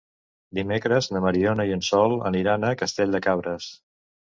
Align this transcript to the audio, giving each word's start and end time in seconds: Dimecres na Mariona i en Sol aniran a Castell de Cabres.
Dimecres 0.59 1.09
na 1.17 1.21
Mariona 1.25 1.67
i 1.69 1.77
en 1.77 1.85
Sol 1.89 2.17
aniran 2.31 2.67
a 2.67 2.75
Castell 2.83 3.17
de 3.19 3.25
Cabres. 3.31 3.71